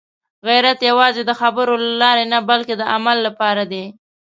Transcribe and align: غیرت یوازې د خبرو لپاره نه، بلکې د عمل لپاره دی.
غیرت 0.47 0.79
یوازې 0.89 1.21
د 1.25 1.31
خبرو 1.39 1.73
لپاره 1.85 2.21
نه، 2.31 2.39
بلکې 2.49 2.73
د 2.77 2.83
عمل 2.93 3.17
لپاره 3.27 3.63
دی. 3.71 3.85